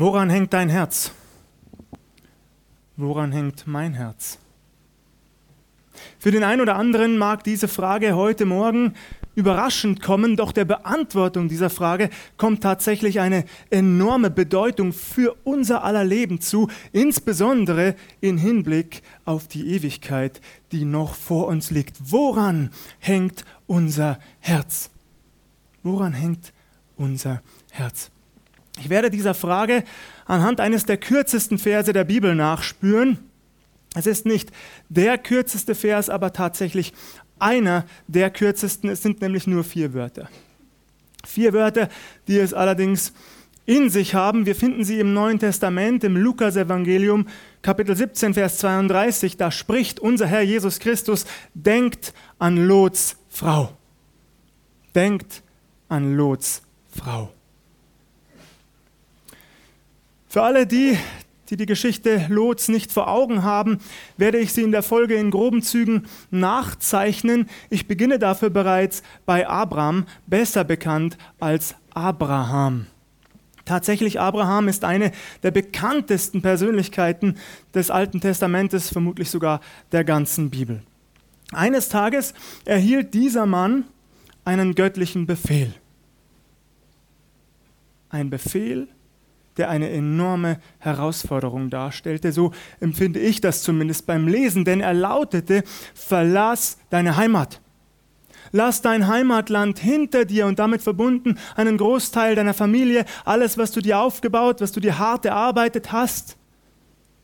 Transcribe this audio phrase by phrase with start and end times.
[0.00, 1.10] Woran hängt dein Herz?
[2.96, 4.38] Woran hängt mein Herz?
[6.20, 8.94] Für den einen oder anderen mag diese Frage heute Morgen
[9.34, 16.04] überraschend kommen, doch der Beantwortung dieser Frage kommt tatsächlich eine enorme Bedeutung für unser aller
[16.04, 20.40] Leben zu, insbesondere in Hinblick auf die Ewigkeit,
[20.70, 21.96] die noch vor uns liegt.
[22.04, 22.70] Woran
[23.00, 24.90] hängt unser Herz?
[25.82, 26.52] Woran hängt
[26.96, 27.42] unser
[27.72, 28.12] Herz?
[28.80, 29.84] Ich werde dieser Frage
[30.26, 33.18] anhand eines der kürzesten Verse der Bibel nachspüren.
[33.94, 34.52] Es ist nicht
[34.88, 36.92] der kürzeste Vers, aber tatsächlich
[37.38, 38.90] einer der kürzesten.
[38.90, 40.28] Es sind nämlich nur vier Wörter.
[41.26, 41.88] Vier Wörter,
[42.28, 43.12] die es allerdings
[43.66, 44.46] in sich haben.
[44.46, 47.26] Wir finden sie im Neuen Testament, im Lukas-Evangelium,
[47.60, 49.36] Kapitel 17, Vers 32.
[49.36, 53.76] Da spricht unser Herr Jesus Christus: Denkt an Lots Frau.
[54.94, 55.42] Denkt
[55.88, 57.30] an Lots Frau.
[60.28, 60.98] Für alle die,
[61.48, 63.78] die die Geschichte Lots nicht vor Augen haben,
[64.18, 67.48] werde ich sie in der Folge in groben Zügen nachzeichnen.
[67.70, 72.86] Ich beginne dafür bereits bei Abraham, besser bekannt als Abraham.
[73.64, 75.12] Tatsächlich, Abraham ist eine
[75.42, 77.36] der bekanntesten Persönlichkeiten
[77.74, 79.60] des Alten Testamentes, vermutlich sogar
[79.92, 80.82] der ganzen Bibel.
[81.52, 82.34] Eines Tages
[82.66, 83.84] erhielt dieser Mann
[84.44, 85.74] einen göttlichen Befehl.
[88.10, 88.88] Ein Befehl,
[89.58, 92.32] der eine enorme Herausforderung darstellte.
[92.32, 95.64] So empfinde ich das zumindest beim Lesen, denn er lautete,
[95.94, 97.60] verlass deine Heimat.
[98.52, 103.80] Lass dein Heimatland hinter dir und damit verbunden einen Großteil deiner Familie, alles, was du
[103.80, 106.36] dir aufgebaut, was du dir hart erarbeitet hast,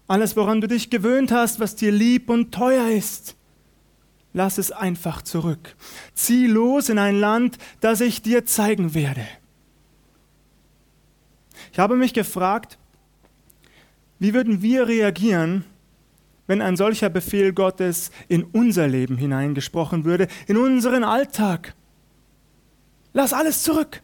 [0.07, 3.37] alles, woran du dich gewöhnt hast, was dir lieb und teuer ist.
[4.35, 5.77] Lass es einfach zurück.
[6.15, 9.25] Zieh los in ein Land, das ich dir zeigen werde.
[11.75, 12.79] Ich habe mich gefragt,
[14.21, 15.65] wie würden wir reagieren,
[16.47, 21.75] wenn ein solcher Befehl Gottes in unser Leben hineingesprochen würde, in unseren Alltag?
[23.13, 24.03] Lass alles zurück.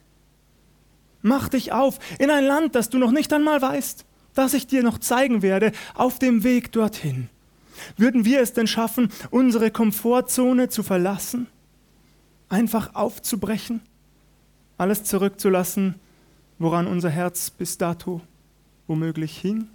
[1.23, 4.05] Mach dich auf in ein Land, das du noch nicht einmal weißt,
[4.35, 7.29] das ich dir noch zeigen werde, auf dem Weg dorthin.
[7.97, 11.47] Würden wir es denn schaffen, unsere Komfortzone zu verlassen?
[12.49, 13.81] Einfach aufzubrechen?
[14.77, 16.01] Alles zurückzulassen,
[16.61, 18.21] woran unser Herz bis dato
[18.87, 19.69] womöglich hing?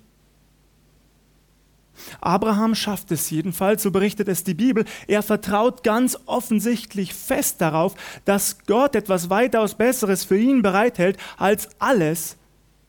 [2.22, 4.86] Abraham schafft es jedenfalls, so berichtet es die Bibel.
[5.08, 7.96] Er vertraut ganz offensichtlich fest darauf,
[8.26, 12.38] dass Gott etwas weitaus Besseres für ihn bereithält als alles,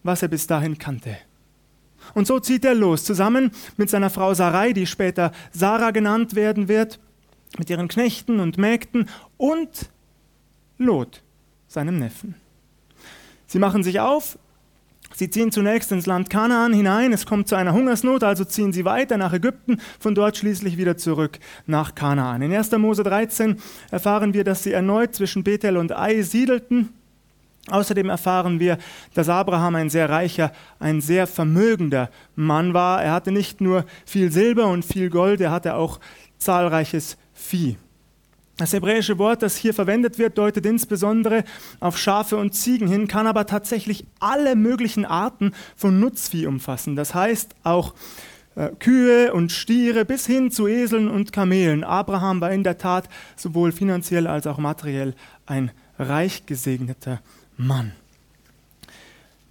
[0.03, 1.17] was er bis dahin kannte.
[2.15, 6.69] Und so zieht er los, zusammen mit seiner Frau Sarai, die später Sarah genannt werden
[6.69, 7.01] wird,
[7.59, 9.91] mit ihren Knechten und Mägden und
[10.79, 11.23] Lot,
[11.69, 12.35] seinem Neffen.
[13.47, 14.39] Sie machen sich auf,
[15.15, 18.85] sie ziehen zunächst ins Land Kanaan hinein, es kommt zu einer Hungersnot, also ziehen sie
[18.85, 22.43] weiter nach Ägypten, von dort schließlich wieder zurück nach Kanaan.
[22.43, 22.73] In 1.
[22.73, 23.57] Mose 13
[23.91, 26.91] erfahren wir, dass sie erneut zwischen Bethel und Ai siedelten.
[27.69, 28.79] Außerdem erfahren wir,
[29.15, 33.03] dass Abraham ein sehr reicher, ein sehr vermögender Mann war.
[33.03, 35.99] Er hatte nicht nur viel Silber und viel Gold, er hatte auch
[36.39, 37.77] zahlreiches Vieh.
[38.57, 41.45] Das hebräische Wort, das hier verwendet wird, deutet insbesondere
[41.79, 46.97] auf Schafe und Ziegen hin, kann aber tatsächlich alle möglichen Arten von Nutzvieh umfassen.
[46.97, 47.95] Das heißt auch
[48.55, 51.85] äh, Kühe und Stiere bis hin zu Eseln und Kamelen.
[51.85, 57.21] Abraham war in der Tat sowohl finanziell als auch materiell ein reich gesegneter
[57.59, 57.93] Mann.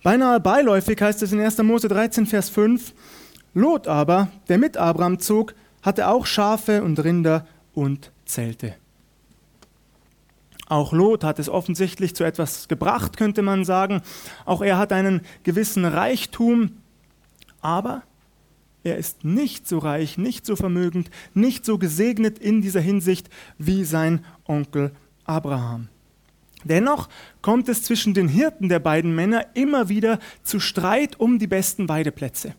[0.01, 1.59] Beinahe beiläufig heißt es in 1.
[1.59, 2.93] Mose 13, Vers 5,
[3.53, 8.75] Lot aber, der mit Abraham zog, hatte auch Schafe und Rinder und Zelte.
[10.67, 14.01] Auch Lot hat es offensichtlich zu etwas gebracht, könnte man sagen.
[14.45, 16.77] Auch er hat einen gewissen Reichtum,
[17.61, 18.03] aber
[18.83, 23.83] er ist nicht so reich, nicht so vermögend, nicht so gesegnet in dieser Hinsicht wie
[23.83, 24.91] sein Onkel
[25.25, 25.89] Abraham.
[26.63, 27.09] Dennoch
[27.41, 31.89] kommt es zwischen den Hirten der beiden Männer immer wieder zu Streit um die besten
[31.89, 32.55] Weideplätze.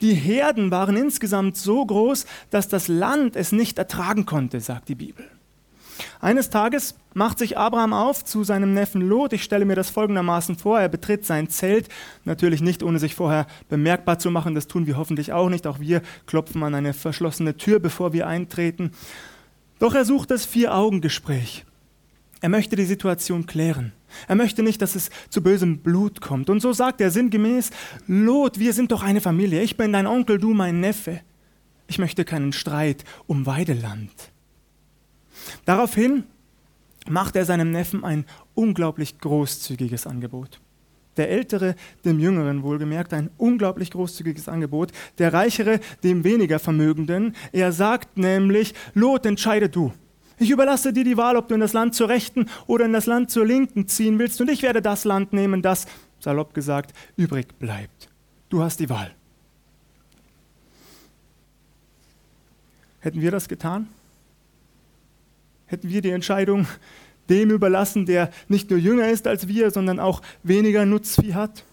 [0.00, 4.94] Die Herden waren insgesamt so groß, dass das Land es nicht ertragen konnte, sagt die
[4.94, 5.26] Bibel.
[6.20, 9.32] Eines Tages macht sich Abraham auf zu seinem Neffen Lot.
[9.32, 10.80] Ich stelle mir das folgendermaßen vor.
[10.80, 11.88] Er betritt sein Zelt,
[12.24, 14.54] natürlich nicht ohne sich vorher bemerkbar zu machen.
[14.54, 15.66] Das tun wir hoffentlich auch nicht.
[15.66, 18.92] Auch wir klopfen an eine verschlossene Tür, bevor wir eintreten.
[19.78, 21.64] Doch er sucht das Vier-Augen-Gespräch.
[22.40, 23.92] Er möchte die Situation klären.
[24.28, 26.50] Er möchte nicht, dass es zu bösem Blut kommt.
[26.50, 27.70] Und so sagt er sinngemäß,
[28.06, 29.62] Lot, wir sind doch eine Familie.
[29.62, 31.20] Ich bin dein Onkel, du mein Neffe.
[31.86, 34.10] Ich möchte keinen Streit um Weideland.
[35.64, 36.24] Daraufhin
[37.08, 40.60] macht er seinem Neffen ein unglaublich großzügiges Angebot.
[41.16, 47.34] Der Ältere dem Jüngeren wohlgemerkt ein unglaublich großzügiges Angebot, der Reichere dem weniger Vermögenden.
[47.52, 49.92] Er sagt nämlich, Lot, entscheide du.
[50.38, 53.06] Ich überlasse dir die Wahl, ob du in das Land zur Rechten oder in das
[53.06, 55.86] Land zur Linken ziehen willst, und ich werde das Land nehmen, das,
[56.20, 58.10] salopp gesagt, übrig bleibt.
[58.50, 59.14] Du hast die Wahl.
[63.00, 63.88] Hätten wir das getan?
[65.66, 66.66] Hätten wir die Entscheidung
[67.28, 71.64] dem überlassen, der nicht nur jünger ist als wir, sondern auch weniger Nutzvieh hat?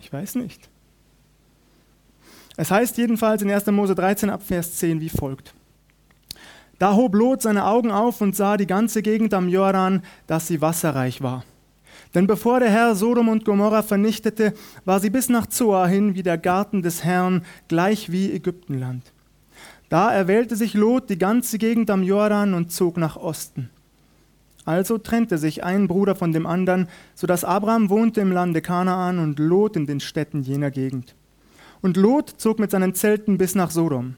[0.00, 0.68] Ich weiß nicht.
[2.56, 3.66] Es heißt jedenfalls in 1.
[3.66, 5.54] Mose 13 ab Vers 10 wie folgt.
[6.78, 10.60] Da hob Lot seine Augen auf und sah die ganze Gegend am Jordan, dass sie
[10.60, 11.44] wasserreich war.
[12.14, 16.22] Denn bevor der Herr Sodom und Gomorra vernichtete, war sie bis nach Zoar hin wie
[16.22, 19.02] der Garten des Herrn, gleich wie Ägyptenland.
[19.88, 23.70] Da erwählte sich Lot die ganze Gegend am Jordan und zog nach Osten.
[24.64, 29.20] Also trennte sich ein Bruder von dem anderen, so dass Abraham wohnte im Lande Kanaan
[29.20, 31.14] und Lot in den Städten jener Gegend.
[31.82, 34.16] Und Lot zog mit seinen Zelten bis nach Sodom.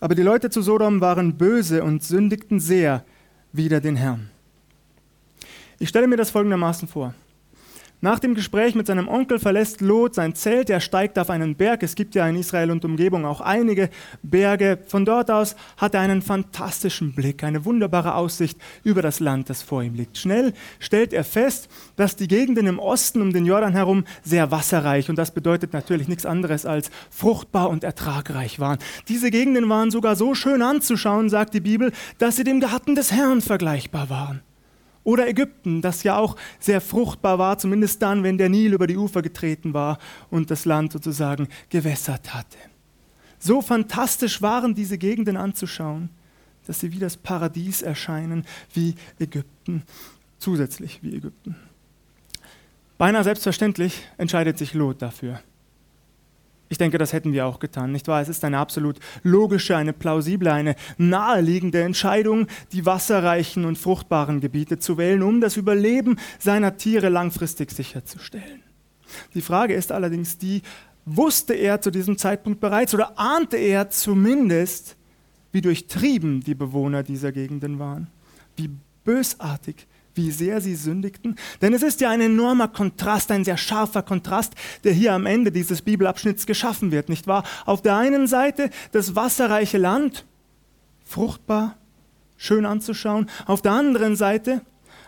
[0.00, 3.04] Aber die Leute zu Sodom waren böse und sündigten sehr
[3.52, 4.28] wider den Herrn.
[5.78, 7.14] Ich stelle mir das folgendermaßen vor.
[8.02, 11.82] Nach dem Gespräch mit seinem Onkel verlässt Lot sein Zelt, er steigt auf einen Berg.
[11.82, 13.88] Es gibt ja in Israel und Umgebung auch einige
[14.22, 14.78] Berge.
[14.86, 19.62] Von dort aus hat er einen fantastischen Blick, eine wunderbare Aussicht über das Land, das
[19.62, 20.18] vor ihm liegt.
[20.18, 25.08] Schnell stellt er fest, dass die Gegenden im Osten um den Jordan herum sehr wasserreich
[25.08, 28.78] und das bedeutet natürlich nichts anderes als fruchtbar und ertragreich waren.
[29.08, 33.10] Diese Gegenden waren sogar so schön anzuschauen, sagt die Bibel, dass sie dem Garten des
[33.10, 34.42] Herrn vergleichbar waren.
[35.06, 38.96] Oder Ägypten, das ja auch sehr fruchtbar war, zumindest dann, wenn der Nil über die
[38.96, 39.98] Ufer getreten war
[40.30, 42.58] und das Land sozusagen gewässert hatte.
[43.38, 46.10] So fantastisch waren diese Gegenden anzuschauen,
[46.66, 48.44] dass sie wie das Paradies erscheinen,
[48.74, 49.84] wie Ägypten,
[50.38, 51.54] zusätzlich wie Ägypten.
[52.98, 55.38] Beinahe selbstverständlich entscheidet sich Lot dafür.
[56.68, 58.20] Ich denke, das hätten wir auch getan, nicht wahr?
[58.20, 64.78] Es ist eine absolut logische, eine plausible, eine naheliegende Entscheidung, die wasserreichen und fruchtbaren Gebiete
[64.78, 68.62] zu wählen, um das Überleben seiner Tiere langfristig sicherzustellen.
[69.34, 70.62] Die Frage ist allerdings die,
[71.04, 74.96] wusste er zu diesem Zeitpunkt bereits oder ahnte er zumindest,
[75.52, 78.08] wie durchtrieben die Bewohner dieser Gegenden waren,
[78.56, 78.70] wie
[79.04, 79.86] bösartig
[80.16, 81.36] wie sehr sie sündigten?
[81.62, 84.54] Denn es ist ja ein enormer Kontrast, ein sehr scharfer Kontrast,
[84.84, 87.44] der hier am Ende dieses Bibelabschnitts geschaffen wird, nicht wahr?
[87.64, 90.24] Auf der einen Seite das wasserreiche Land,
[91.04, 91.76] fruchtbar,
[92.36, 94.62] schön anzuschauen, auf der anderen Seite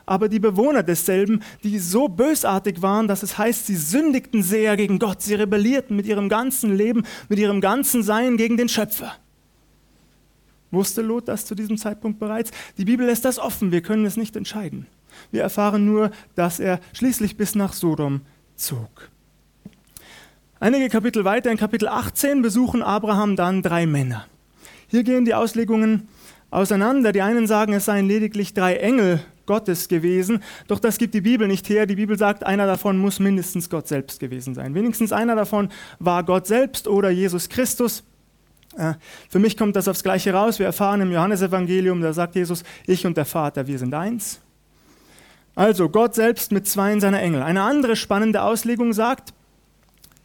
[0.08, 4.98] aber die Bewohner desselben, die so bösartig waren, dass es heißt, sie sündigten sehr gegen
[4.98, 9.12] Gott, sie rebellierten mit ihrem ganzen Leben, mit ihrem ganzen Sein gegen den Schöpfer.
[10.70, 12.50] Wusste Lot das zu diesem Zeitpunkt bereits?
[12.78, 14.86] Die Bibel lässt das offen, wir können es nicht entscheiden.
[15.30, 18.22] Wir erfahren nur, dass er schließlich bis nach Sodom
[18.56, 19.10] zog.
[20.60, 24.26] Einige Kapitel weiter, in Kapitel 18, besuchen Abraham dann drei Männer.
[24.88, 26.08] Hier gehen die Auslegungen
[26.50, 27.12] auseinander.
[27.12, 31.48] Die einen sagen, es seien lediglich drei Engel Gottes gewesen, doch das gibt die Bibel
[31.48, 31.86] nicht her.
[31.86, 34.74] Die Bibel sagt, einer davon muss mindestens Gott selbst gewesen sein.
[34.74, 38.04] Wenigstens einer davon war Gott selbst oder Jesus Christus.
[38.76, 38.94] Äh,
[39.30, 40.58] für mich kommt das aufs Gleiche raus.
[40.58, 44.40] Wir erfahren im Johannesevangelium, da sagt Jesus, ich und der Vater, wir sind eins.
[45.58, 47.42] Also Gott selbst mit zwei seiner Engel.
[47.42, 49.34] Eine andere spannende Auslegung sagt,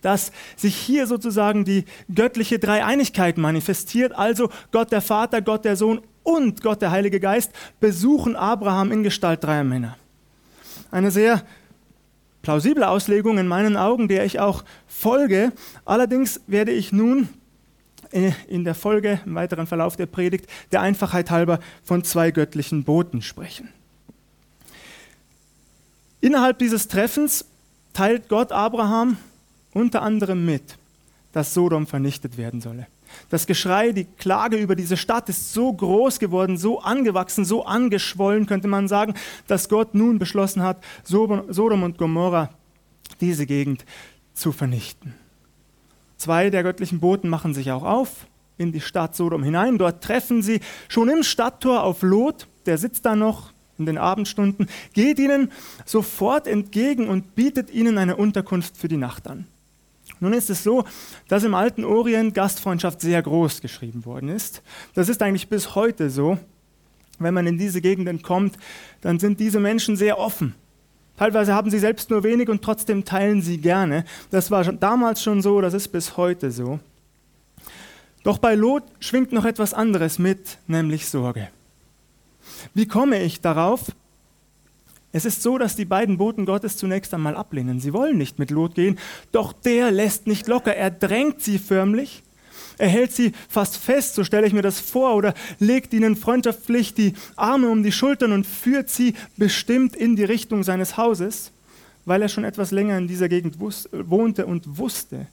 [0.04, 4.14] dass sich hier sozusagen die göttliche Dreieinigkeit manifestiert.
[4.14, 9.02] Also Gott der Vater, Gott der Sohn und Gott der Heilige Geist besuchen Abraham in
[9.02, 9.98] Gestalt dreier Männer.
[10.92, 11.42] Eine sehr
[12.44, 15.52] plausible Auslegung in meinen Augen, der ich auch folge.
[15.84, 17.28] Allerdings werde ich nun
[18.12, 23.24] in der Folge, im weiteren Verlauf der Predigt, der Einfachheit halber von zwei göttlichen Boten
[23.24, 23.70] sprechen.
[26.24, 27.44] Innerhalb dieses Treffens
[27.92, 29.18] teilt Gott Abraham
[29.74, 30.78] unter anderem mit,
[31.34, 32.88] dass Sodom vernichtet werden solle.
[33.30, 38.46] Das Geschrei, die Klage über diese Stadt ist so groß geworden, so angewachsen, so angeschwollen,
[38.46, 39.16] könnte man sagen,
[39.48, 42.52] dass Gott nun beschlossen hat, Sodom und Gomorra,
[43.20, 43.84] diese Gegend,
[44.34, 45.16] zu vernichten.
[46.16, 48.28] Zwei der göttlichen Boten machen sich auch auf
[48.58, 49.78] in die Stadt Sodom hinein.
[49.78, 54.68] Dort treffen sie schon im Stadttor auf Lot, der sitzt da noch, in den Abendstunden,
[54.94, 55.52] geht ihnen
[55.86, 59.48] sofort entgegen und bietet ihnen eine Unterkunft für die Nacht an.
[60.20, 60.86] Nun ist es so,
[61.28, 64.62] dass im alten Orient Gastfreundschaft sehr groß geschrieben worden ist.
[64.94, 66.38] Das ist eigentlich bis heute so.
[67.20, 68.58] Wenn man in diese Gegenden kommt,
[69.02, 70.56] dann sind diese Menschen sehr offen.
[71.18, 74.04] Teilweise haben sie selbst nur wenig und trotzdem teilen sie gerne.
[74.32, 76.80] Das war damals schon so, das ist bis heute so.
[78.24, 81.50] Doch bei Lot schwingt noch etwas anderes mit, nämlich Sorge.
[82.74, 83.92] Wie komme ich darauf?
[85.12, 87.80] Es ist so, dass die beiden Boten Gottes zunächst einmal ablehnen.
[87.80, 88.98] Sie wollen nicht mit Lot gehen,
[89.32, 90.76] doch der lässt nicht locker.
[90.76, 92.24] Er drängt sie förmlich.
[92.80, 96.96] Er hält sie fast fest, so stelle ich mir das vor, oder legt ihnen freundschaftlich
[96.96, 101.52] die Arme um die Schultern und führt sie bestimmt in die Richtung seines Hauses,
[102.06, 105.28] weil er schon etwas länger in dieser Gegend wohnte und wusste,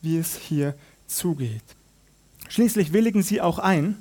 [0.00, 0.74] wie es hier
[1.06, 1.62] zugeht.
[2.48, 3.98] Schließlich willigen sie auch ein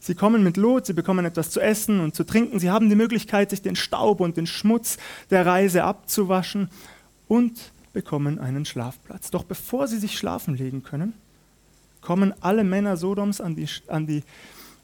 [0.00, 2.96] Sie kommen mit Lot, sie bekommen etwas zu essen und zu trinken, sie haben die
[2.96, 4.98] Möglichkeit, sich den Staub und den Schmutz
[5.30, 6.68] der Reise abzuwaschen
[7.26, 9.30] und bekommen einen Schlafplatz.
[9.30, 11.14] Doch bevor sie sich schlafen legen können,
[12.00, 14.22] kommen alle Männer Sodoms an die, an die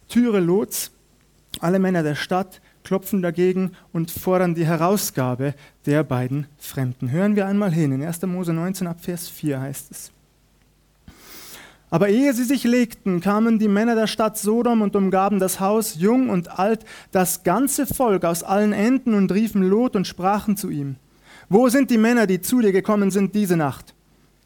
[0.09, 0.91] Türe Lots,
[1.61, 5.55] alle Männer der Stadt klopfen dagegen und fordern die Herausgabe
[5.87, 7.11] der beiden Fremden.
[7.11, 7.93] Hören wir einmal hin.
[7.93, 8.23] In 1.
[8.23, 10.14] Mose 19 ab Vers 4 heißt es.
[11.91, 15.97] Aber ehe sie sich legten, kamen die Männer der Stadt Sodom und umgaben das Haus,
[15.97, 20.71] jung und alt, das ganze Volk aus allen Enden und riefen Lot und sprachen zu
[20.71, 20.97] ihm.
[21.49, 23.95] Wo sind die Männer, die zu dir gekommen sind diese Nacht?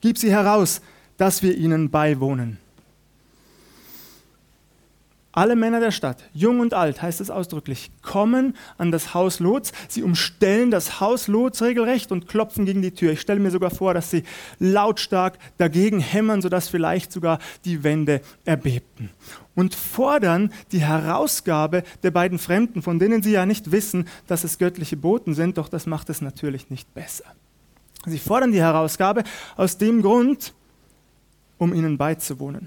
[0.01, 0.81] Gib sie heraus,
[1.17, 2.59] dass wir ihnen beiwohnen.
[5.39, 9.71] Alle Männer der Stadt, jung und alt, heißt es ausdrücklich, kommen an das Haus Lots.
[9.87, 13.13] Sie umstellen das Haus Lots regelrecht und klopfen gegen die Tür.
[13.13, 14.25] Ich stelle mir sogar vor, dass sie
[14.59, 19.11] lautstark dagegen hämmern, sodass vielleicht sogar die Wände erbebten.
[19.55, 24.59] Und fordern die Herausgabe der beiden Fremden, von denen sie ja nicht wissen, dass es
[24.59, 27.27] göttliche Boten sind, doch das macht es natürlich nicht besser.
[28.07, 29.23] Sie fordern die Herausgabe
[29.57, 30.53] aus dem Grund,
[31.59, 32.67] um ihnen beizuwohnen.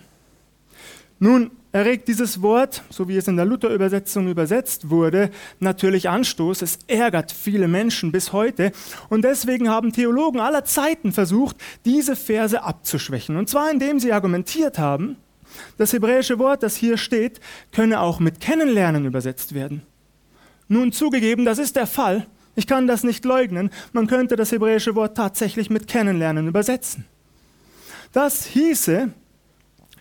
[1.19, 6.61] Nun, erregt dieses Wort, so wie es in der Luther-Übersetzung übersetzt wurde, natürlich Anstoß.
[6.61, 8.71] Es ärgert viele Menschen bis heute.
[9.09, 13.37] Und deswegen haben Theologen aller Zeiten versucht, diese Verse abzuschwächen.
[13.37, 15.17] Und zwar indem sie argumentiert haben,
[15.77, 17.39] das hebräische Wort, das hier steht,
[17.71, 19.83] könne auch mit Kennenlernen übersetzt werden.
[20.67, 22.27] Nun zugegeben, das ist der Fall.
[22.55, 23.69] Ich kann das nicht leugnen.
[23.93, 27.05] Man könnte das hebräische Wort tatsächlich mit Kennenlernen übersetzen.
[28.13, 29.09] Das hieße,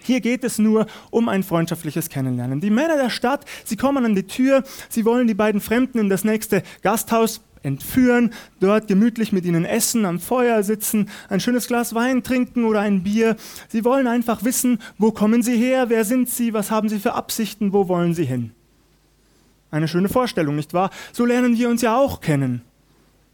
[0.02, 2.60] hier geht es nur um ein freundschaftliches Kennenlernen.
[2.60, 6.08] Die Männer der Stadt, sie kommen an die Tür, sie wollen die beiden Fremden in
[6.08, 11.94] das nächste Gasthaus entführen, dort gemütlich mit ihnen essen, am Feuer sitzen, ein schönes Glas
[11.94, 13.36] Wein trinken oder ein Bier.
[13.68, 17.12] Sie wollen einfach wissen, wo kommen sie her, wer sind sie, was haben sie für
[17.12, 18.52] Absichten, wo wollen sie hin.
[19.70, 20.90] Eine schöne Vorstellung, nicht wahr?
[21.12, 22.62] So lernen wir uns ja auch kennen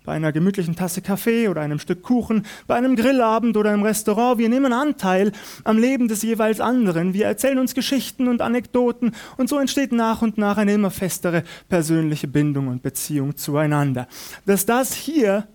[0.07, 4.39] bei einer gemütlichen Tasse Kaffee oder einem Stück Kuchen, bei einem Grillabend oder im Restaurant.
[4.39, 5.33] Wir nehmen Anteil
[5.65, 7.13] am Leben des jeweils anderen.
[7.13, 11.43] Wir erzählen uns Geschichten und Anekdoten und so entsteht nach und nach eine immer festere
[11.69, 14.07] persönliche Bindung und Beziehung zueinander.
[14.47, 15.49] Dass das hier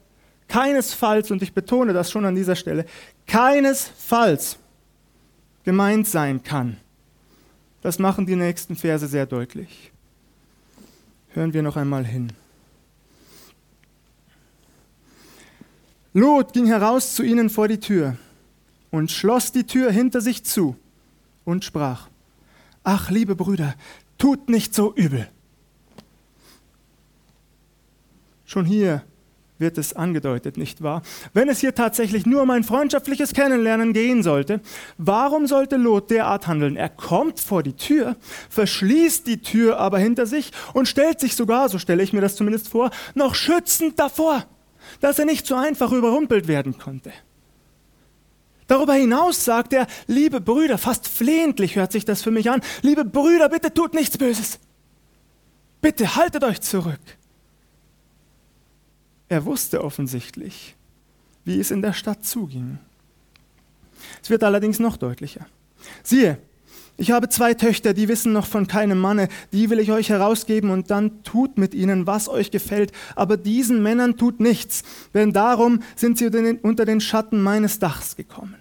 [0.50, 2.86] keinesfalls, und ich betone das schon an dieser Stelle,
[3.26, 4.60] keinesfalls
[5.64, 6.76] gemeint sein kann,
[7.82, 9.92] das machen die nächsten Verse sehr deutlich.
[11.30, 12.34] Hören wir noch einmal hin.
[16.14, 18.18] Lot ging heraus zu ihnen vor die Tür
[18.90, 20.76] und schloss die Tür hinter sich zu
[21.46, 22.10] und sprach,
[22.84, 23.76] Ach, liebe Brüder,
[24.18, 25.30] tut nicht so übel.
[28.46, 29.04] Schon hier
[29.60, 31.04] wird es angedeutet, nicht wahr?
[31.34, 34.60] Wenn es hier tatsächlich nur um ein freundschaftliches Kennenlernen gehen sollte,
[34.98, 36.76] warum sollte Lot derart handeln?
[36.76, 38.18] Er kommt vor die Tür,
[38.50, 42.36] verschließt die Tür aber hinter sich und stellt sich sogar, so stelle ich mir das
[42.36, 44.46] zumindest vor, noch schützend davor
[45.00, 47.12] dass er nicht so einfach überrumpelt werden konnte.
[48.68, 53.04] Darüber hinaus sagt er, liebe Brüder, fast flehentlich hört sich das für mich an, liebe
[53.04, 54.60] Brüder, bitte tut nichts Böses.
[55.82, 57.00] Bitte haltet euch zurück.
[59.28, 60.76] Er wusste offensichtlich,
[61.44, 62.80] wie es in der Stadt zuging.
[64.22, 65.46] Es wird allerdings noch deutlicher.
[66.04, 66.38] Siehe,
[67.02, 70.70] ich habe zwei Töchter, die wissen noch von keinem Manne, die will ich euch herausgeben
[70.70, 74.84] und dann tut mit ihnen, was euch gefällt, aber diesen Männern tut nichts,
[75.16, 76.28] denn darum sind sie
[76.62, 78.56] unter den Schatten meines Dachs gekommen.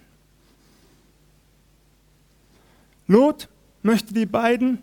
[3.05, 3.47] Lot
[3.83, 4.79] möchte die beiden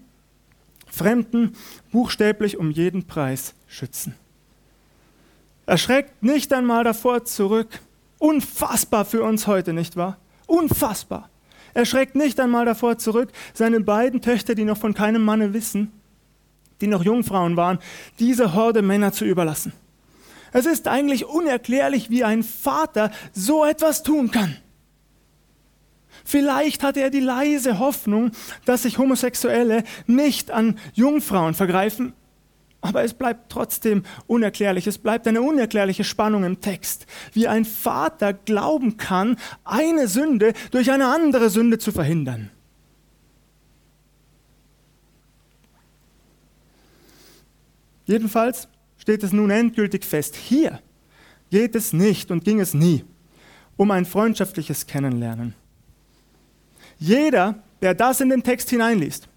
[0.86, 1.56] Fremden
[1.90, 4.14] buchstäblich um jeden Preis schützen.
[5.66, 7.80] Er schreckt nicht einmal davor zurück.
[8.18, 10.16] Unfassbar für uns heute, nicht wahr?
[10.46, 11.28] Unfassbar.
[11.78, 15.92] Er schreckt nicht einmal davor zurück, seine beiden Töchter, die noch von keinem Manne wissen,
[16.80, 17.78] die noch Jungfrauen waren,
[18.18, 19.72] diese Horde Männer zu überlassen.
[20.52, 24.56] Es ist eigentlich unerklärlich, wie ein Vater so etwas tun kann.
[26.24, 28.32] Vielleicht hatte er die leise Hoffnung,
[28.64, 32.12] dass sich Homosexuelle nicht an Jungfrauen vergreifen,
[32.80, 34.86] aber es bleibt trotzdem unerklärlich.
[34.86, 40.90] Es bleibt eine unerklärliche Spannung im Text, wie ein Vater glauben kann, eine Sünde durch
[40.90, 42.50] eine andere Sünde zu verhindern.
[48.06, 50.34] Jedenfalls steht es nun endgültig fest.
[50.34, 50.80] Hier
[51.50, 53.04] geht es nicht und ging es nie
[53.76, 55.54] um ein freundschaftliches Kennenlernen.
[56.98, 59.27] Jeder, der das in den Text hineinliest,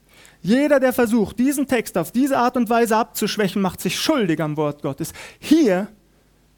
[0.42, 4.58] jeder, der versucht, diesen Text auf diese Art und Weise abzuschwächen, macht sich schuldig am
[4.58, 5.14] Wort Gottes.
[5.40, 5.88] Hier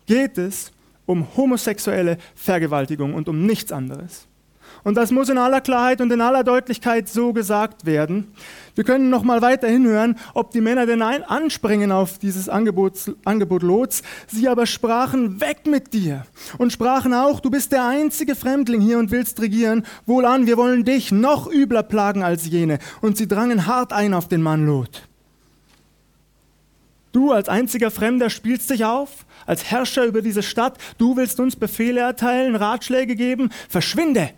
[0.06, 0.72] geht es
[1.06, 4.28] um homosexuelle Vergewaltigung und um nichts anderes.
[4.84, 8.34] Und das muss in aller Klarheit und in aller Deutlichkeit so gesagt werden.
[8.76, 13.62] Wir können noch mal weiter hinhören, ob die Männer denn anspringen auf dieses Angebot, Angebot
[13.62, 14.02] Lots.
[14.28, 16.26] Sie aber sprachen, weg mit dir.
[16.58, 19.86] Und sprachen auch, du bist der einzige Fremdling hier und willst regieren.
[20.06, 22.80] Wohlan, wir wollen dich noch übler plagen als jene.
[23.02, 25.04] Und sie drangen hart ein auf den Mann Lot.
[27.14, 30.80] Du als einziger Fremder spielst dich auf, als Herrscher über diese Stadt.
[30.98, 33.52] Du willst uns Befehle erteilen, Ratschläge geben.
[33.70, 34.32] Verschwinde!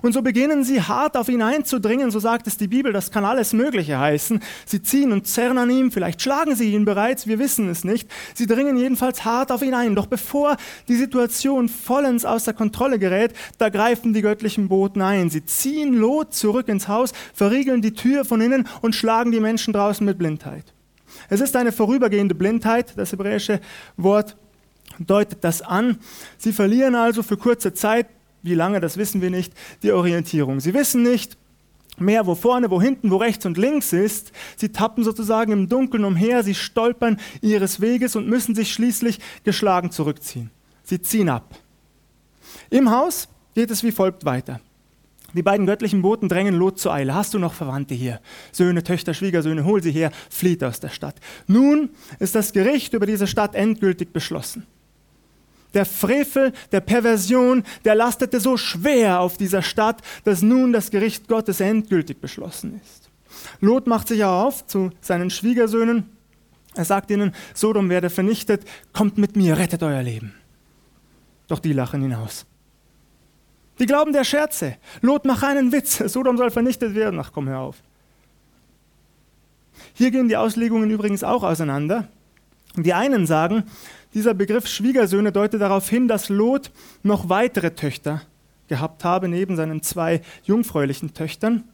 [0.00, 3.24] Und so beginnen sie hart auf ihn einzudringen, so sagt es die Bibel, das kann
[3.24, 4.40] alles Mögliche heißen.
[4.64, 8.08] Sie ziehen und zerren an ihm, vielleicht schlagen sie ihn bereits, wir wissen es nicht.
[8.34, 9.94] Sie dringen jedenfalls hart auf ihn ein.
[9.94, 10.56] Doch bevor
[10.88, 15.30] die Situation vollends außer Kontrolle gerät, da greifen die göttlichen Boten ein.
[15.30, 19.72] Sie ziehen Lot zurück ins Haus, verriegeln die Tür von innen und schlagen die Menschen
[19.72, 20.72] draußen mit Blindheit.
[21.28, 23.60] Es ist eine vorübergehende Blindheit, das hebräische
[23.96, 24.36] Wort
[24.98, 25.98] deutet das an.
[26.38, 28.06] Sie verlieren also für kurze Zeit
[28.42, 30.60] wie lange, das wissen wir nicht, die Orientierung.
[30.60, 31.36] Sie wissen nicht
[31.98, 34.32] mehr, wo vorne, wo hinten, wo rechts und links ist.
[34.56, 39.90] Sie tappen sozusagen im Dunkeln umher, sie stolpern ihres Weges und müssen sich schließlich geschlagen
[39.90, 40.50] zurückziehen.
[40.82, 41.54] Sie ziehen ab.
[42.70, 44.60] Im Haus geht es wie folgt weiter.
[45.34, 47.14] Die beiden göttlichen Boten drängen Lot zur Eile.
[47.14, 48.20] Hast du noch Verwandte hier?
[48.50, 51.16] Söhne, Töchter, Schwiegersöhne, hol sie her, flieht aus der Stadt.
[51.46, 54.66] Nun ist das Gericht über diese Stadt endgültig beschlossen.
[55.74, 61.28] Der Frevel der Perversion, der lastete so schwer auf dieser Stadt, dass nun das Gericht
[61.28, 63.10] Gottes endgültig beschlossen ist.
[63.60, 66.10] Lot macht sich auf zu seinen Schwiegersöhnen.
[66.74, 70.34] Er sagt ihnen, Sodom werde vernichtet, kommt mit mir, rettet euer Leben.
[71.48, 72.46] Doch die lachen ihn aus.
[73.78, 74.76] Die glauben der Scherze.
[75.00, 77.18] Lot, mach einen Witz, Sodom soll vernichtet werden.
[77.20, 77.76] Ach komm, hör auf.
[79.94, 82.08] Hier gehen die Auslegungen übrigens auch auseinander.
[82.76, 83.64] Die einen sagen,
[84.14, 86.70] dieser Begriff Schwiegersöhne deutet darauf hin, dass Lot
[87.02, 88.22] noch weitere Töchter
[88.68, 91.64] gehabt habe, neben seinen zwei jungfräulichen Töchtern.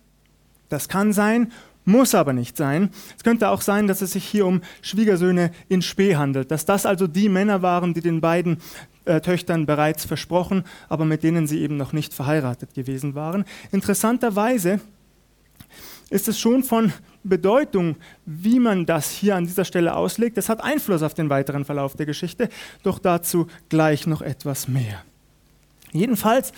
[0.68, 1.53] Das kann sein,
[1.85, 2.90] muss aber nicht sein.
[3.16, 6.87] Es könnte auch sein, dass es sich hier um Schwiegersöhne in Spee handelt, dass das
[6.87, 8.59] also die Männer waren, die den beiden
[9.07, 13.44] äh, Töchtern bereits versprochen, aber mit denen sie eben noch nicht verheiratet gewesen waren.
[13.72, 14.81] Interessanterweise
[16.11, 16.92] ist es schon von
[17.23, 20.37] Bedeutung, wie man das hier an dieser Stelle auslegt.
[20.37, 22.49] Das hat Einfluss auf den weiteren Verlauf der Geschichte,
[22.83, 25.05] doch dazu gleich noch etwas mehr.
[25.92, 26.53] Jedenfalls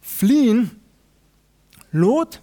[0.00, 0.70] fliehen
[1.90, 2.42] Lot,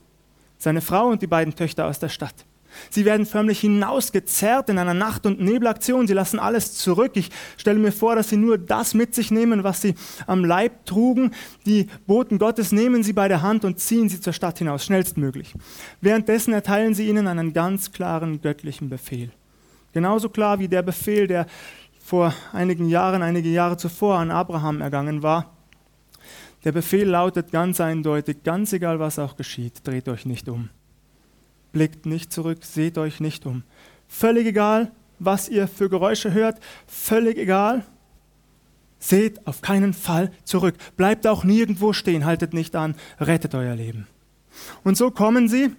[0.58, 2.46] seine Frau und die beiden Töchter aus der Stadt.
[2.90, 6.08] Sie werden förmlich hinausgezerrt in einer Nacht- und Nebelaktion.
[6.08, 7.12] Sie lassen alles zurück.
[7.16, 9.96] Ich stelle mir vor, dass sie nur das mit sich nehmen, was sie
[10.28, 11.32] am Leib trugen.
[11.66, 15.54] Die Boten Gottes nehmen sie bei der Hand und ziehen sie zur Stadt hinaus, schnellstmöglich.
[16.02, 19.32] Währenddessen erteilen sie ihnen einen ganz klaren göttlichen Befehl.
[19.94, 21.48] Genauso klar wie der Befehl, der
[22.04, 25.56] vor einigen Jahren, einige Jahre zuvor an Abraham ergangen war.
[26.64, 30.70] Der Befehl lautet ganz eindeutig, ganz egal was auch geschieht, dreht euch nicht um
[31.76, 33.64] blickt nicht zurück, seht euch nicht um.
[34.08, 36.58] Völlig egal, was ihr für Geräusche hört,
[36.88, 37.84] völlig egal.
[38.98, 40.76] Seht auf keinen Fall zurück.
[40.96, 44.08] Bleibt auch nirgendwo stehen, haltet nicht an, rettet euer Leben.
[44.86, 45.70] Und so kommen sie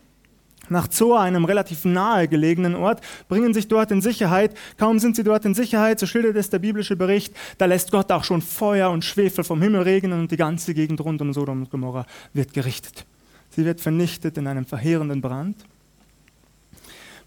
[0.69, 4.55] nach Zoa, einem relativ nahe gelegenen Ort, bringen sich dort in Sicherheit.
[4.77, 8.13] Kaum sind sie dort in Sicherheit, so schildert es der biblische Bericht, da lässt Gott
[8.13, 11.63] auch schon Feuer und Schwefel vom Himmel regnen und die ganze Gegend rund um Sodom
[11.63, 12.05] und Gomorra
[12.35, 13.07] wird gerichtet.
[13.49, 15.57] Sie wird vernichtet in einem verheerenden Brand.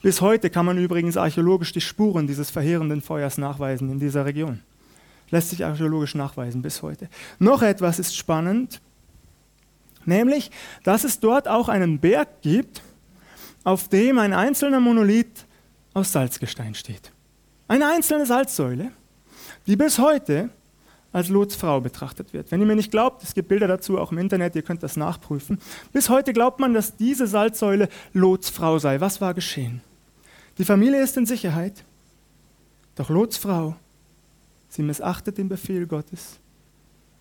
[0.02, 4.62] Bis heute kann man übrigens archäologisch die Spuren dieses verheerenden Feuers nachweisen in dieser Region.
[5.30, 7.10] Lässt sich archäologisch nachweisen bis heute.
[7.38, 8.82] Noch etwas ist spannend,
[10.06, 10.52] nämlich,
[10.84, 12.82] dass es dort auch einen Berg gibt,
[13.64, 15.46] auf dem ein einzelner Monolith
[15.94, 17.12] aus Salzgestein steht.
[17.68, 18.92] Eine einzelne Salzsäule,
[19.68, 20.50] die bis heute
[21.12, 22.52] als Lots Frau betrachtet wird.
[22.52, 24.96] Wenn ihr mir nicht glaubt, es gibt Bilder dazu auch im Internet, ihr könnt das
[24.96, 25.60] nachprüfen.
[25.92, 29.02] Bis heute glaubt man, dass diese Salzsäule Lots Frau sei.
[29.02, 29.82] Was war geschehen?
[30.60, 31.86] Die Familie ist in Sicherheit.
[32.96, 33.78] Doch Lots Frau,
[34.68, 36.38] sie missachtet den Befehl Gottes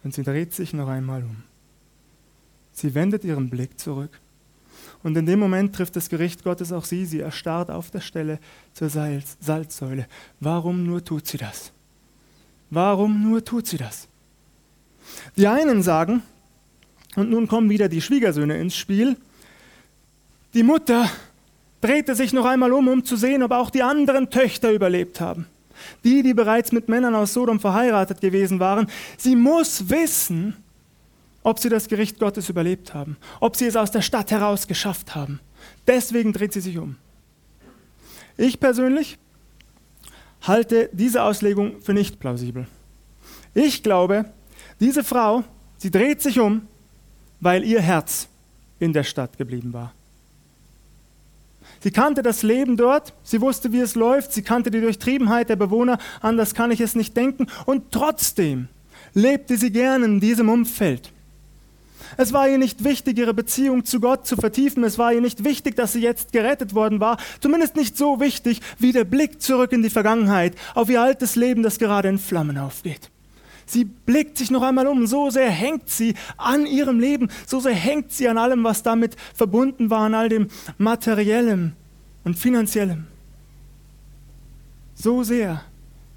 [0.02, 1.44] und sie dreht sich noch einmal um.
[2.72, 4.20] Sie wendet ihren Blick zurück.
[5.04, 7.04] Und in dem Moment trifft das Gericht Gottes auch sie.
[7.04, 8.40] Sie erstarrt auf der Stelle
[8.72, 10.06] zur Salz, Salzsäule.
[10.40, 11.72] Warum nur tut sie das?
[12.70, 14.08] Warum nur tut sie das?
[15.36, 16.22] Die einen sagen,
[17.14, 19.16] und nun kommen wieder die Schwiegersöhne ins Spiel,
[20.54, 21.08] die Mutter
[21.80, 25.46] drehte sich noch einmal um, um zu sehen, ob auch die anderen Töchter überlebt haben.
[26.04, 30.56] die, die bereits mit Männern aus Sodom verheiratet gewesen waren, sie muss wissen,
[31.42, 35.14] ob sie das Gericht Gottes überlebt haben, ob sie es aus der Stadt heraus geschafft
[35.14, 35.40] haben.
[35.86, 36.96] Deswegen dreht sie sich um.
[38.36, 39.18] Ich persönlich
[40.42, 42.66] halte diese Auslegung für nicht plausibel.
[43.54, 44.26] Ich glaube,
[44.78, 45.42] diese Frau,
[45.78, 46.66] sie dreht sich um,
[47.40, 48.28] weil ihr Herz
[48.78, 49.92] in der Stadt geblieben war.
[51.80, 55.56] Sie kannte das Leben dort, sie wusste, wie es läuft, sie kannte die Durchtriebenheit der
[55.56, 58.68] Bewohner, anders kann ich es nicht denken, und trotzdem
[59.14, 61.12] lebte sie gern in diesem Umfeld.
[62.16, 64.82] Es war ihr nicht wichtig, ihre Beziehung zu Gott zu vertiefen.
[64.82, 67.18] Es war ihr nicht wichtig, dass sie jetzt gerettet worden war.
[67.40, 71.62] Zumindest nicht so wichtig wie der Blick zurück in die Vergangenheit, auf ihr altes Leben,
[71.62, 73.10] das gerade in Flammen aufgeht.
[73.68, 75.06] Sie blickt sich noch einmal um.
[75.06, 77.28] So sehr hängt sie an ihrem Leben.
[77.46, 81.72] So sehr hängt sie an allem, was damit verbunden war, an all dem Materiellem
[82.24, 83.06] und Finanziellem.
[84.94, 85.62] So sehr,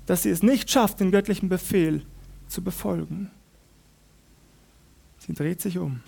[0.06, 2.04] dass sie es nicht schafft, den göttlichen Befehl
[2.48, 3.30] zu befolgen.
[5.20, 6.02] Sie dreht sich um.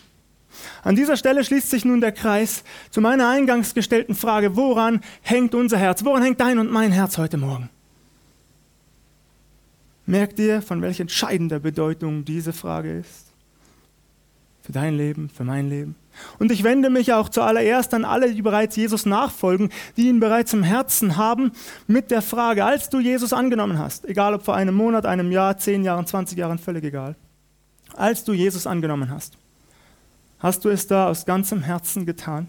[0.84, 5.56] An dieser Stelle schließt sich nun der Kreis zu meiner eingangs gestellten Frage, woran hängt
[5.56, 6.06] unser Herz?
[6.06, 7.70] Woran hängt dein und mein Herz heute Morgen?
[10.06, 13.28] Merkt ihr, von welch entscheidender Bedeutung diese Frage ist?
[14.62, 15.96] Für dein Leben, für mein Leben.
[16.40, 20.54] Und ich wende mich auch zuallererst an alle, die bereits Jesus nachfolgen, die ihn bereits
[20.54, 21.52] im Herzen haben,
[21.88, 25.58] mit der Frage, als du Jesus angenommen hast, egal ob vor einem Monat, einem Jahr,
[25.58, 27.16] zehn Jahren, zwanzig Jahren, völlig egal
[27.96, 29.38] als du Jesus angenommen hast?
[30.40, 32.48] Hast du es da aus ganzem Herzen getan?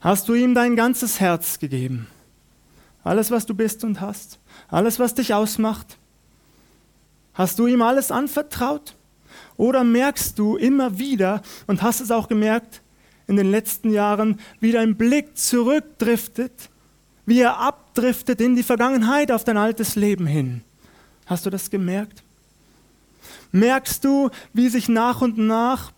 [0.00, 2.06] Hast du ihm dein ganzes Herz gegeben?
[3.02, 4.38] Alles, was du bist und hast?
[4.68, 5.96] Alles, was dich ausmacht?
[7.36, 8.96] Hast du ihm alles anvertraut?
[9.56, 12.82] Oder merkst du immer wieder und hast es auch gemerkt
[13.28, 16.70] in den letzten Jahren, wie dein Blick zurückdriftet,
[17.24, 20.62] wie er abdriftet in die Vergangenheit auf dein altes Leben hin?
[21.26, 22.22] Hast du das gemerkt?
[23.52, 25.92] merkst du, wie sich nach und nach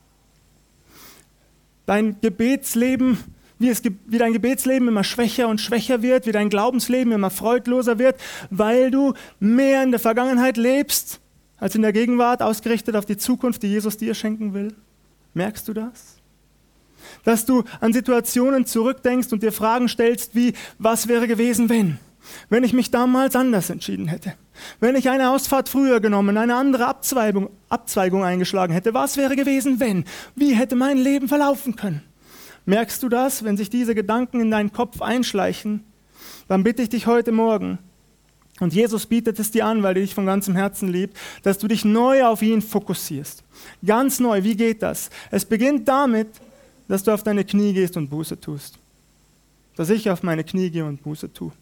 [1.87, 3.19] dein Gebetsleben,
[3.59, 7.99] wie, es, wie dein Gebetsleben immer schwächer und schwächer wird, wie dein Glaubensleben immer freudloser
[7.99, 8.21] wird,
[8.51, 11.21] weil du mehr in der Vergangenheit lebst
[11.59, 14.75] als in der Gegenwart, ausgerichtet auf die Zukunft, die Jesus dir schenken will?
[15.35, 16.17] Merkst du das?
[17.25, 21.99] Dass du an Situationen zurückdenkst und dir Fragen stellst wie, was wäre gewesen, wenn?
[22.49, 24.35] Wenn ich mich damals anders entschieden hätte?
[24.81, 29.81] Wenn ich eine Ausfahrt früher genommen, eine andere Abzweigung, Abzweigung eingeschlagen hätte, was wäre gewesen,
[29.81, 30.05] wenn?
[30.35, 32.03] Wie hätte mein Leben verlaufen können?
[32.67, 35.85] Merkst du das, wenn sich diese Gedanken in deinen Kopf einschleichen?
[36.49, 37.79] Dann bitte ich dich heute Morgen,
[38.61, 41.69] und Jesus bietet es dir an, weil er dich von ganzem Herzen liebt, dass du
[41.69, 43.45] dich neu auf ihn fokussierst.
[43.85, 44.43] Ganz neu.
[44.43, 45.11] Wie geht das?
[45.31, 46.29] Es beginnt damit,
[46.89, 48.79] dass du auf deine Knie gehst und Buße tust.
[49.77, 51.53] Dass ich auf meine Knie gehe und Buße tue.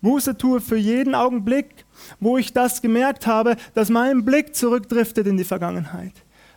[0.00, 1.84] Buße tue für jeden Augenblick,
[2.20, 6.12] wo ich das gemerkt habe, dass mein Blick zurückdriftet in die Vergangenheit.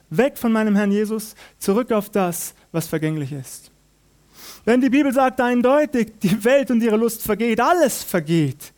[0.09, 3.71] Weg von meinem Herrn Jesus, zurück auf das, was vergänglich ist.
[4.65, 8.73] Denn die Bibel sagt eindeutig, die Welt und ihre Lust vergeht, alles vergeht.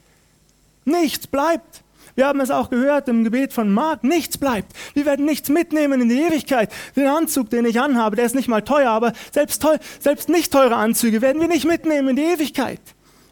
[0.89, 1.83] Nichts bleibt.
[2.15, 4.73] Wir haben es auch gehört im Gebet von Mark, nichts bleibt.
[4.93, 6.69] Wir werden nichts mitnehmen in die Ewigkeit.
[6.95, 10.51] Den Anzug, den ich anhabe, der ist nicht mal teuer, aber selbst, teuer, selbst nicht
[10.51, 12.81] teure Anzüge werden wir nicht mitnehmen in die Ewigkeit.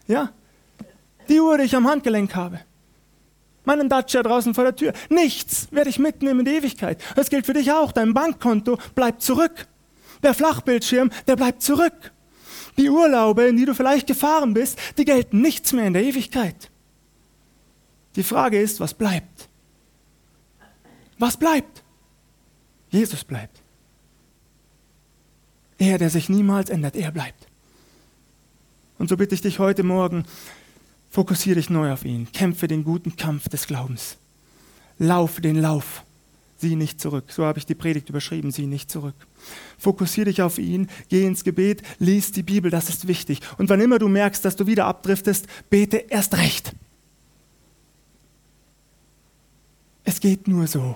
[0.07, 0.31] Ja?
[1.27, 2.59] die Uhr, die ich am Handgelenk habe,
[3.65, 4.93] meinen Dacia draußen vor der Tür.
[5.09, 7.01] Nichts werde ich mitnehmen in die Ewigkeit.
[7.15, 7.91] Das gilt für dich auch.
[7.91, 9.67] Dein Bankkonto bleibt zurück.
[10.23, 12.11] Der Flachbildschirm, der bleibt zurück.
[12.77, 16.69] Die Urlaube, in die du vielleicht gefahren bist, die gelten nichts mehr in der Ewigkeit.
[18.17, 19.47] Die Frage ist, was bleibt?
[21.17, 21.83] Was bleibt?
[22.89, 23.61] Jesus bleibt.
[25.77, 27.47] Er, der sich niemals ändert, er bleibt.
[28.97, 30.25] Und so bitte ich dich heute Morgen,
[31.09, 32.27] Fokussiere dich neu auf ihn.
[32.31, 34.17] Kämpfe den guten Kampf des Glaubens.
[34.99, 36.03] Laufe den Lauf.
[36.57, 37.25] Sieh nicht zurück.
[37.29, 38.51] So habe ich die Predigt überschrieben.
[38.51, 39.15] Sieh nicht zurück.
[39.77, 40.89] Fokussiere dich auf ihn.
[41.09, 41.81] Geh ins Gebet.
[41.99, 42.71] Lies die Bibel.
[42.71, 43.41] Das ist wichtig.
[43.57, 46.73] Und wann immer du merkst, dass du wieder abdriftest, bete erst recht.
[50.07, 50.95] Es geht nur so.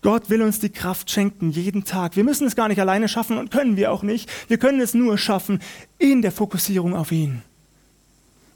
[0.00, 2.16] Gott will uns die Kraft schenken, jeden Tag.
[2.16, 4.28] Wir müssen es gar nicht alleine schaffen und können wir auch nicht.
[4.48, 5.60] Wir können es nur schaffen
[5.98, 7.42] in der Fokussierung auf ihn.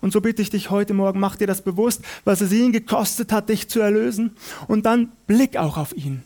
[0.01, 3.31] Und so bitte ich dich heute Morgen, mach dir das bewusst, was es ihn gekostet
[3.31, 4.37] hat, dich zu erlösen.
[4.67, 6.25] Und dann blick auch auf ihn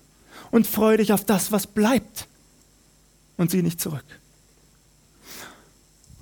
[0.51, 2.29] und freue dich auf das, was bleibt.
[3.37, 4.07] Und sieh nicht zurück.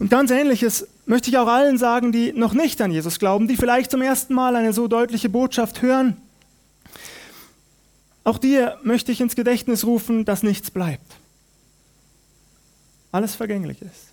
[0.00, 3.56] Und ganz ähnliches möchte ich auch allen sagen, die noch nicht an Jesus glauben, die
[3.56, 6.16] vielleicht zum ersten Mal eine so deutliche Botschaft hören.
[8.28, 11.16] Auch dir möchte ich ins Gedächtnis rufen, dass nichts bleibt.
[13.10, 14.12] Alles vergänglich ist.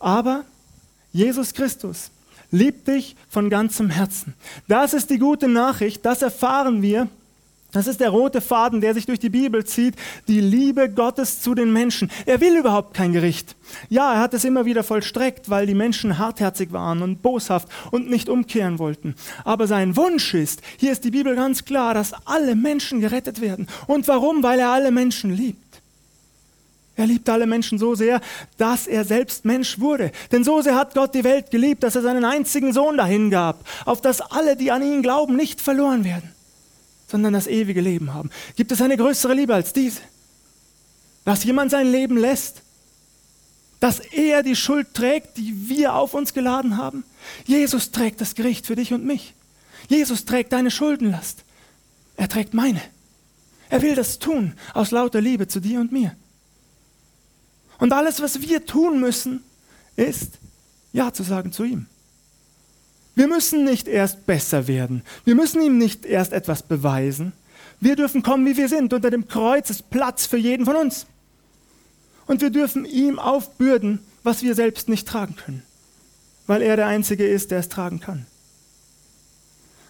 [0.00, 0.44] Aber
[1.12, 2.10] Jesus Christus,
[2.50, 4.34] liebt dich von ganzem Herzen.
[4.66, 7.06] Das ist die gute Nachricht, das erfahren wir
[7.72, 9.94] das ist der rote Faden, der sich durch die Bibel zieht,
[10.26, 12.10] die Liebe Gottes zu den Menschen.
[12.24, 13.56] Er will überhaupt kein Gericht.
[13.90, 18.08] Ja, er hat es immer wieder vollstreckt, weil die Menschen hartherzig waren und boshaft und
[18.08, 19.16] nicht umkehren wollten.
[19.44, 23.68] Aber sein Wunsch ist, hier ist die Bibel ganz klar, dass alle Menschen gerettet werden.
[23.86, 24.42] Und warum?
[24.42, 25.82] Weil er alle Menschen liebt.
[26.96, 28.22] Er liebt alle Menschen so sehr,
[28.56, 30.10] dass er selbst Mensch wurde.
[30.32, 33.62] Denn so sehr hat Gott die Welt geliebt, dass er seinen einzigen Sohn dahin gab,
[33.84, 36.32] auf dass alle, die an ihn glauben, nicht verloren werden
[37.08, 38.30] sondern das ewige Leben haben.
[38.56, 40.00] Gibt es eine größere Liebe als diese?
[41.24, 42.62] Dass jemand sein Leben lässt,
[43.80, 47.04] dass er die Schuld trägt, die wir auf uns geladen haben.
[47.44, 49.34] Jesus trägt das Gericht für dich und mich.
[49.88, 51.44] Jesus trägt deine Schuldenlast.
[52.16, 52.80] Er trägt meine.
[53.70, 56.16] Er will das tun aus lauter Liebe zu dir und mir.
[57.78, 59.42] Und alles, was wir tun müssen,
[59.94, 60.38] ist
[60.92, 61.86] Ja zu sagen zu ihm.
[63.18, 65.02] Wir müssen nicht erst besser werden.
[65.24, 67.32] Wir müssen ihm nicht erst etwas beweisen.
[67.80, 68.92] Wir dürfen kommen, wie wir sind.
[68.92, 71.04] Unter dem Kreuz ist Platz für jeden von uns.
[72.26, 75.64] Und wir dürfen ihm aufbürden, was wir selbst nicht tragen können,
[76.46, 78.24] weil er der Einzige ist, der es tragen kann.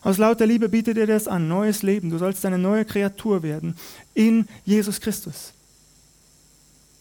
[0.00, 2.08] Aus lauter Liebe bietet er dir das an, neues Leben.
[2.08, 3.76] Du sollst eine neue Kreatur werden
[4.14, 5.52] in Jesus Christus.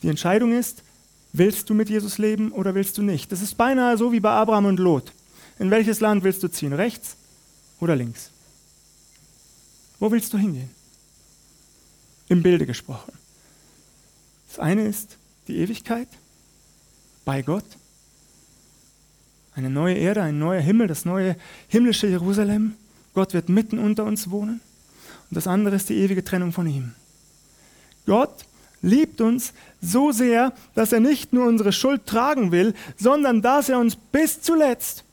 [0.04, 0.84] Die Entscheidung ist,
[1.32, 3.32] willst du mit Jesus leben oder willst du nicht?
[3.32, 5.14] Das ist beinahe so wie bei Abraham und Lot.
[5.60, 6.74] In welches Land willst du ziehen?
[6.74, 7.16] Rechts
[7.80, 8.32] oder links?
[10.00, 10.70] Wo willst du hingehen?
[12.28, 13.14] Im Bilde gesprochen.
[14.50, 15.18] Das eine ist
[15.48, 16.08] die Ewigkeit
[17.26, 17.66] bei Gott.
[19.56, 21.36] Eine neue Erde, ein neuer Himmel, das neue
[21.68, 22.76] himmlische Jerusalem.
[23.14, 24.62] Gott wird mitten unter uns wohnen.
[25.30, 26.94] Und das andere ist die ewige Trennung von ihm.
[28.06, 28.46] Gott
[28.82, 33.80] liebt uns so sehr, dass er nicht nur unsere Schuld tragen will, sondern dass er
[33.80, 35.04] uns bis zuletzt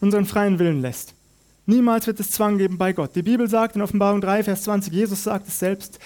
[0.00, 1.14] unseren freien Willen lässt.
[1.66, 3.14] Niemals wird es Zwang geben bei Gott.
[3.14, 6.00] Die Bibel sagt in Offenbarung 3, Vers 20, Jesus sagt es selbst,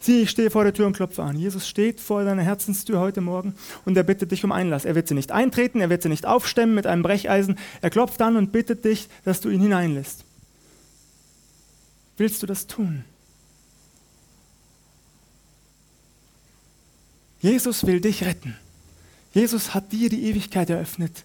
[0.00, 1.36] sieh, ich stehe vor der Tür und klopfe an.
[1.36, 4.84] Jesus steht vor deiner Herzenstür heute Morgen und er bittet dich um Einlass.
[4.84, 7.58] Er wird sie nicht eintreten, er wird sie nicht aufstemmen mit einem Brecheisen.
[7.82, 10.24] Er klopft an und bittet dich, dass du ihn hineinlässt.
[12.16, 13.04] Willst du das tun?
[17.40, 18.56] Jesus will dich retten.
[19.32, 21.24] Jesus hat dir die Ewigkeit eröffnet.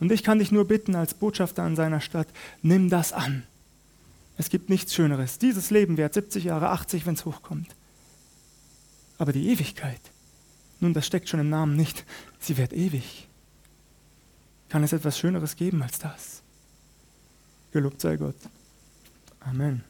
[0.00, 2.28] Und ich kann dich nur bitten, als Botschafter an seiner Stadt,
[2.62, 3.44] nimm das an.
[4.36, 5.38] Es gibt nichts Schöneres.
[5.38, 7.74] Dieses Leben währt 70 Jahre, 80, wenn es hochkommt.
[9.18, 10.00] Aber die Ewigkeit,
[10.80, 12.04] nun, das steckt schon im Namen nicht,
[12.40, 13.28] sie wird ewig.
[14.68, 16.42] Kann es etwas Schöneres geben als das?
[17.70, 18.36] Gelobt sei Gott.
[19.40, 19.84] Amen.